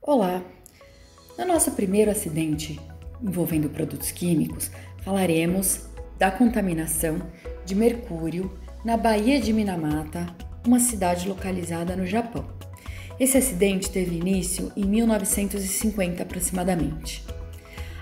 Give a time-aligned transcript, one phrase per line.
[0.00, 0.42] Olá!
[1.36, 2.80] No nosso primeiro acidente
[3.20, 4.70] envolvendo produtos químicos,
[5.02, 5.86] falaremos
[6.16, 7.20] da contaminação
[7.66, 8.50] de mercúrio
[8.84, 10.26] na Baía de Minamata,
[10.66, 12.46] uma cidade localizada no Japão.
[13.18, 17.24] Esse acidente teve início em 1950 aproximadamente.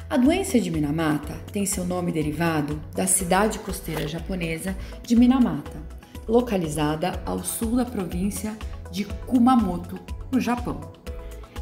[0.09, 5.83] A doença de Minamata tem seu nome derivado da cidade costeira japonesa de Minamata,
[6.29, 8.55] localizada ao sul da província
[8.93, 9.99] de Kumamoto,
[10.31, 11.06] no Japão.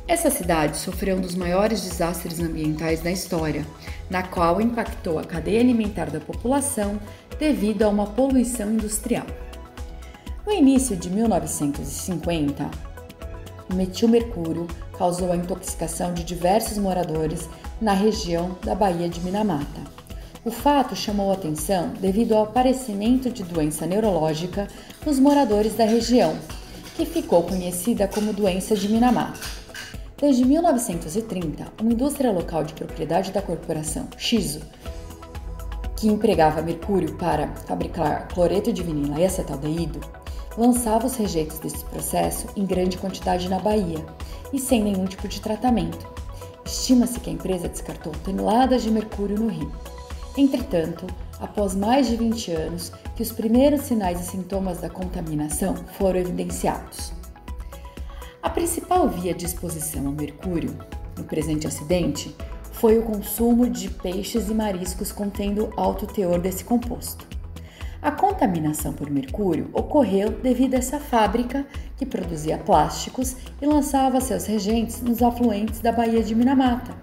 [0.06, 3.66] Essa cidade sofreu um dos maiores desastres ambientais da história,
[4.10, 7.00] na qual impactou a cadeia alimentar da população
[7.38, 9.26] devido a uma poluição industrial.
[10.46, 12.70] No início de 1950,
[13.70, 14.66] o metilmercúrio
[14.98, 17.48] causou a intoxicação de diversos moradores
[17.80, 19.80] na região da Baía de Minamata.
[20.44, 24.68] O fato chamou atenção devido ao aparecimento de doença neurológica
[25.06, 26.36] nos moradores da região,
[26.94, 29.63] que ficou conhecida como doença de Minamata.
[30.24, 34.62] Desde 1930, uma indústria local de propriedade da corporação Shizu,
[35.94, 40.00] que empregava mercúrio para fabricar cloreto de vinila e acetaldeído,
[40.56, 44.02] lançava os rejeitos desse processo em grande quantidade na Bahia
[44.50, 46.08] e sem nenhum tipo de tratamento.
[46.64, 49.70] Estima-se que a empresa descartou toneladas de mercúrio no rio.
[50.38, 51.06] Entretanto,
[51.38, 57.12] após mais de 20 anos que os primeiros sinais e sintomas da contaminação foram evidenciados.
[58.44, 60.76] A principal via de exposição ao mercúrio
[61.16, 62.36] no presente acidente
[62.72, 67.26] foi o consumo de peixes e mariscos contendo alto teor desse composto.
[68.02, 71.66] A contaminação por mercúrio ocorreu devido a essa fábrica
[71.96, 76.94] que produzia plásticos e lançava seus regentes nos afluentes da Baía de Minamata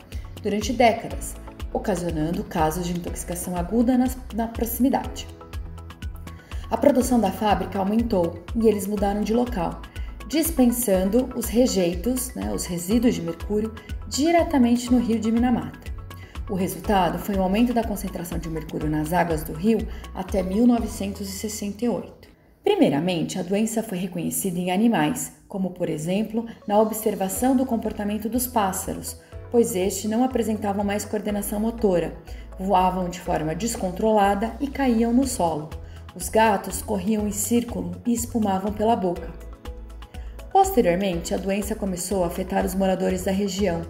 [0.44, 1.36] durante décadas,
[1.74, 5.28] ocasionando casos de intoxicação aguda na, na proximidade.
[6.70, 9.82] A produção da fábrica aumentou e eles mudaram de local,
[10.32, 13.74] dispensando os rejeitos, né, os resíduos de mercúrio,
[14.08, 15.92] diretamente no rio de Minamata.
[16.50, 19.86] O resultado foi um aumento da concentração de mercúrio nas águas do rio
[20.16, 22.30] até 1968.
[22.64, 28.48] Primeiramente, a doença foi reconhecida em animais, como por exemplo na observação do comportamento dos
[28.48, 29.20] pássaros,
[29.52, 32.16] pois estes não apresentavam mais coordenação motora,
[32.58, 35.70] voavam de forma descontrolada e caíam no solo.
[36.16, 39.51] Os gatos corriam em círculo e espumavam pela boca.
[40.62, 43.82] Posteriormente, a doença começou a afetar os moradores da região,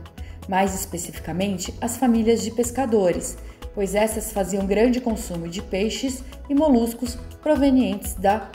[0.48, 3.38] mais especificamente as famílias de pescadores,
[3.76, 8.50] pois essas faziam grande consumo de peixes e moluscos provenientes da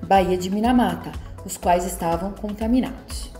[0.00, 1.10] Baía de Minamata,
[1.44, 3.32] os quais estavam contaminados.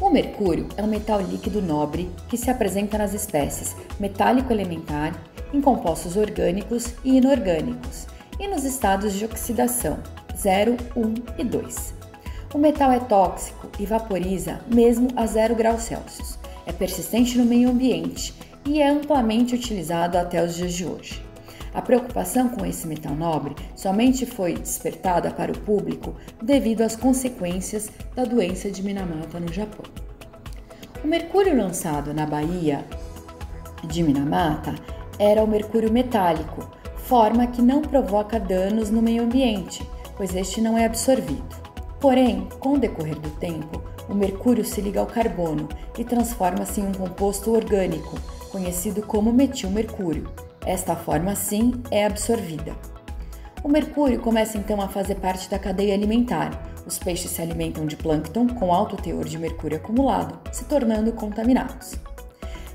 [0.00, 5.14] O mercúrio é um metal líquido nobre que se apresenta nas espécies metálico elementar,
[5.54, 8.08] em compostos orgânicos e inorgânicos,
[8.40, 10.00] e nos estados de oxidação
[10.36, 12.01] 0, 1 e 2.
[12.54, 16.38] O metal é tóxico e vaporiza mesmo a zero graus Celsius.
[16.66, 18.34] É persistente no meio ambiente
[18.66, 21.22] e é amplamente utilizado até os dias de hoje.
[21.72, 27.90] A preocupação com esse metal nobre somente foi despertada para o público devido às consequências
[28.14, 29.86] da doença de Minamata no Japão.
[31.02, 32.84] O mercúrio lançado na Baía
[33.82, 34.74] de Minamata
[35.18, 40.76] era o mercúrio metálico, forma que não provoca danos no meio ambiente, pois este não
[40.76, 41.61] é absorvido.
[42.02, 46.84] Porém, com o decorrer do tempo, o mercúrio se liga ao carbono e transforma-se em
[46.88, 48.18] um composto orgânico,
[48.50, 50.28] conhecido como metilmercúrio.
[50.66, 52.74] Esta forma, sim, é absorvida.
[53.62, 56.50] O mercúrio começa então a fazer parte da cadeia alimentar.
[56.84, 61.94] Os peixes se alimentam de plâncton com alto teor de mercúrio acumulado, se tornando contaminados.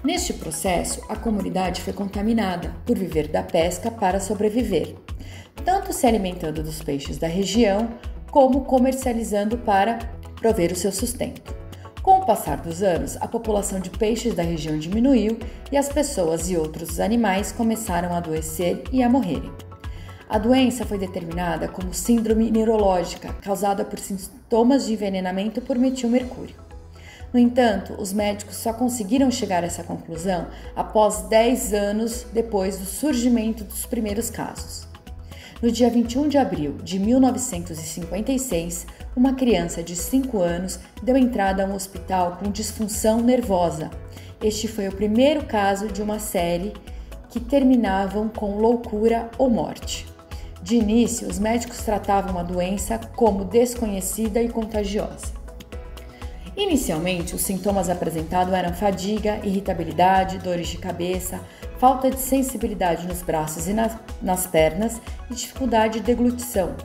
[0.05, 4.95] Neste processo, a comunidade foi contaminada por viver da pesca para sobreviver,
[5.65, 7.89] tanto se alimentando dos peixes da região
[8.31, 9.99] como comercializando para
[10.39, 11.55] prover o seu sustento.
[12.01, 15.37] Com o passar dos anos, a população de peixes da região diminuiu
[15.69, 19.51] e as pessoas e outros animais começaram a adoecer e a morrerem.
[20.29, 26.55] A doença foi determinada como síndrome neurológica causada por sintomas de envenenamento por metilmercúrio.
[27.33, 32.85] No entanto, os médicos só conseguiram chegar a essa conclusão após 10 anos depois do
[32.85, 34.86] surgimento dos primeiros casos.
[35.59, 41.65] No dia 21 de abril de 1956, uma criança de 5 anos deu entrada a
[41.65, 43.89] um hospital com disfunção nervosa.
[44.39, 46.73] Este foi o primeiro caso de uma série
[47.31, 50.05] que terminavam com loucura ou morte.
[50.61, 55.35] De início, os médicos tratavam a doença como desconhecida e contagiosa.
[56.55, 61.39] Inicialmente, os sintomas apresentados eram fadiga, irritabilidade, dores de cabeça,
[61.79, 66.75] falta de sensibilidade nos braços e nas, nas pernas e dificuldade de deglutição.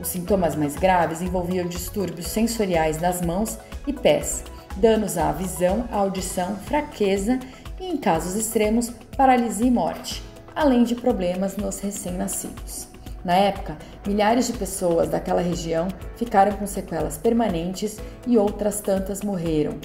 [0.00, 4.44] Os sintomas mais graves envolviam distúrbios sensoriais nas mãos e pés,
[4.76, 7.38] danos à visão, à audição, fraqueza
[7.80, 10.22] e, em casos extremos, paralisia e morte,
[10.54, 12.88] além de problemas nos recém-nascidos.
[13.24, 19.78] Na época, milhares de pessoas daquela região ficaram com sequelas permanentes e outras tantas morreram.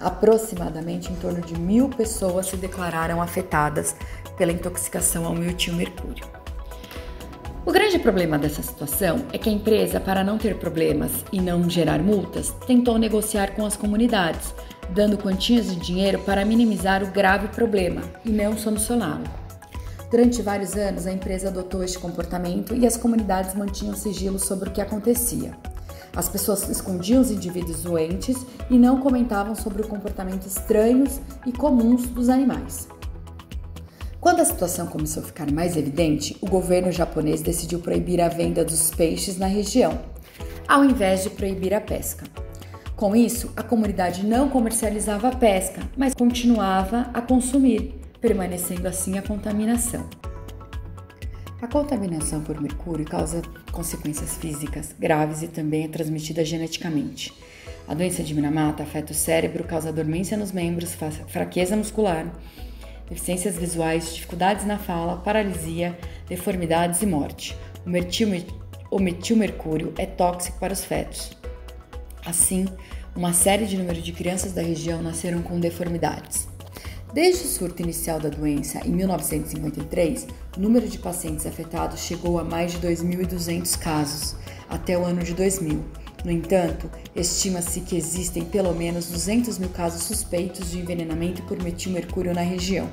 [0.00, 3.96] Aproximadamente em torno de mil pessoas se declararam afetadas
[4.36, 6.24] pela intoxicação ao metilmercúrio.
[7.64, 11.68] O grande problema dessa situação é que a empresa, para não ter problemas e não
[11.68, 14.54] gerar multas, tentou negociar com as comunidades,
[14.90, 19.24] dando quantias de dinheiro para minimizar o grave problema e não solucioná-lo.
[20.08, 24.72] Durante vários anos, a empresa adotou este comportamento e as comunidades mantinham sigilo sobre o
[24.72, 25.52] que acontecia.
[26.16, 32.06] As pessoas escondiam os indivíduos doentes e não comentavam sobre o comportamento estranhos e comuns
[32.06, 32.88] dos animais.
[34.18, 38.64] Quando a situação começou a ficar mais evidente, o governo japonês decidiu proibir a venda
[38.64, 40.00] dos peixes na região,
[40.66, 42.24] ao invés de proibir a pesca.
[42.96, 49.22] Com isso, a comunidade não comercializava a pesca, mas continuava a consumir, permanecendo assim a
[49.22, 50.08] contaminação.
[51.60, 53.40] A contaminação por mercúrio causa
[53.72, 57.32] consequências físicas graves e também é transmitida geneticamente.
[57.88, 60.94] A doença de Minamata afeta o cérebro, causa dormência nos membros,
[61.28, 62.30] fraqueza muscular,
[63.08, 65.98] deficiências visuais, dificuldades na fala, paralisia,
[66.28, 67.56] deformidades e morte.
[67.86, 68.28] O, metil,
[68.90, 71.30] o metilmercúrio é tóxico para os fetos.
[72.24, 72.66] Assim,
[73.14, 76.48] uma série de número de crianças da região nasceram com deformidades.
[77.16, 82.44] Desde o surto inicial da doença, em 1953, o número de pacientes afetados chegou a
[82.44, 84.36] mais de 2.200 casos
[84.68, 85.82] até o ano de 2000.
[86.22, 92.34] No entanto, estima-se que existem pelo menos 200 mil casos suspeitos de envenenamento por metilmercúrio
[92.34, 92.86] na região.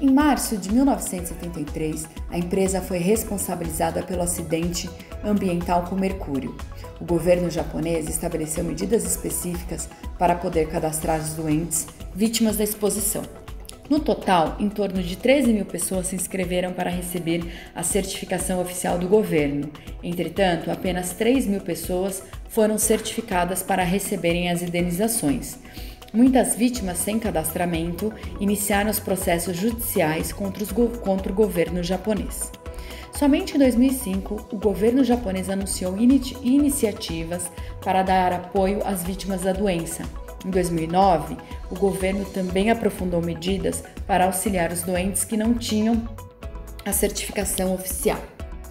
[0.00, 4.90] Em março de 1973, a empresa foi responsabilizada pelo acidente
[5.22, 6.56] ambiental com mercúrio.
[7.00, 9.88] O governo japonês estabeleceu medidas específicas
[10.18, 13.22] para poder cadastrar os doentes vítimas da exposição.
[13.88, 18.96] No total, em torno de 13 mil pessoas se inscreveram para receber a certificação oficial
[18.96, 19.68] do governo.
[20.00, 25.58] Entretanto, apenas 3 mil pessoas foram certificadas para receberem as indenizações.
[26.12, 30.64] Muitas vítimas sem cadastramento iniciaram os processos judiciais contra,
[31.00, 32.50] contra o governo japonês.
[33.12, 37.50] Somente em 2005, o governo japonês anunciou iniciativas
[37.84, 40.04] para dar apoio às vítimas da doença.
[40.44, 41.36] Em 2009,
[41.70, 46.02] o governo também aprofundou medidas para auxiliar os doentes que não tinham
[46.84, 48.20] a certificação oficial.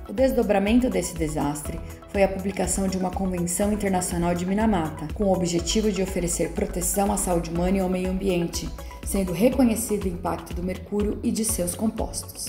[0.09, 5.33] O desdobramento desse desastre foi a publicação de uma Convenção Internacional de Minamata, com o
[5.33, 8.67] objetivo de oferecer proteção à saúde humana e ao meio ambiente,
[9.05, 12.47] sendo reconhecido o impacto do mercúrio e de seus compostos.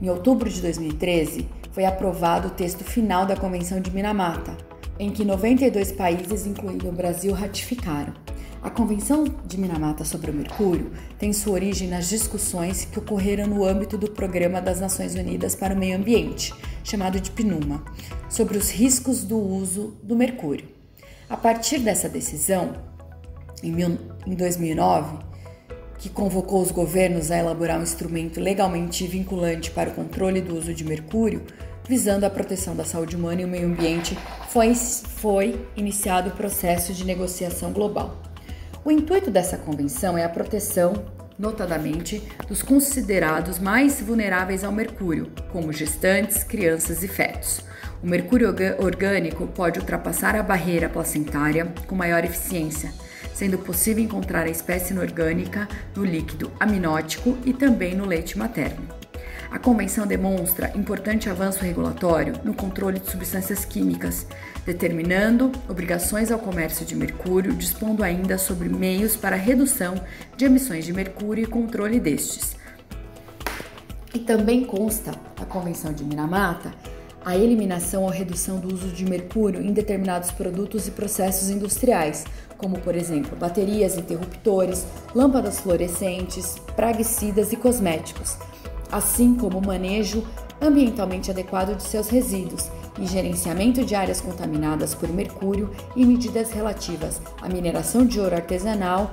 [0.00, 4.56] Em outubro de 2013, foi aprovado o texto final da Convenção de Minamata,
[4.98, 8.23] em que 92 países, incluindo o Brasil, ratificaram.
[8.64, 13.62] A Convenção de Minamata sobre o Mercúrio tem sua origem nas discussões que ocorreram no
[13.62, 17.84] âmbito do Programa das Nações Unidas para o Meio Ambiente, chamado de PNUMA,
[18.26, 20.66] sobre os riscos do uso do mercúrio.
[21.28, 22.74] A partir dessa decisão,
[23.62, 25.18] em 2009,
[25.98, 30.72] que convocou os governos a elaborar um instrumento legalmente vinculante para o controle do uso
[30.72, 31.42] de mercúrio,
[31.86, 34.16] visando a proteção da saúde humana e o meio ambiente,
[34.48, 38.33] foi, foi iniciado o processo de negociação global.
[38.84, 41.06] O intuito dessa convenção é a proteção,
[41.38, 47.62] notadamente, dos considerados mais vulneráveis ao mercúrio, como gestantes, crianças e fetos.
[48.02, 52.92] O mercúrio orgânico pode ultrapassar a barreira placentária com maior eficiência,
[53.32, 55.66] sendo possível encontrar a espécie inorgânica
[55.96, 59.03] no líquido aminótico e também no leite materno.
[59.54, 64.26] A convenção demonstra importante avanço regulatório no controle de substâncias químicas,
[64.66, 69.94] determinando obrigações ao comércio de mercúrio, dispondo ainda sobre meios para redução
[70.36, 72.56] de emissões de mercúrio e controle destes.
[74.12, 76.74] E também consta a Convenção de Minamata
[77.24, 82.24] a eliminação ou redução do uso de mercúrio em determinados produtos e processos industriais,
[82.58, 84.84] como por exemplo baterias, interruptores,
[85.14, 88.36] lâmpadas fluorescentes, praguicidas e cosméticos
[88.94, 90.24] assim como o manejo
[90.60, 97.20] ambientalmente adequado de seus resíduos e gerenciamento de áreas contaminadas por mercúrio e medidas relativas
[97.42, 99.10] à mineração de ouro artesanal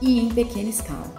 [0.00, 1.12] e em pequena escala.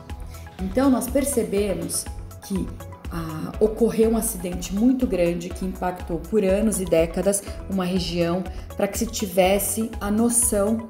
[0.59, 2.03] Então, nós percebemos
[2.47, 2.67] que
[3.11, 8.43] ah, ocorreu um acidente muito grande que impactou por anos e décadas uma região
[8.75, 10.89] para que se tivesse a noção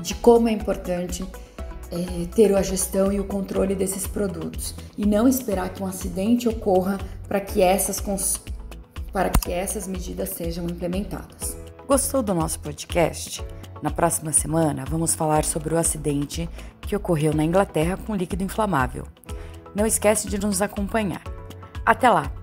[0.00, 1.24] de como é importante
[1.90, 6.48] é, ter a gestão e o controle desses produtos e não esperar que um acidente
[6.48, 8.02] ocorra para que essas
[9.12, 11.56] para que essas medidas sejam implementadas.
[11.86, 13.44] Gostou do nosso podcast?
[13.82, 16.48] Na próxima semana, vamos falar sobre o acidente
[16.80, 19.06] que ocorreu na Inglaterra com líquido inflamável.
[19.74, 21.22] Não esquece de nos acompanhar.
[21.84, 22.39] Até lá!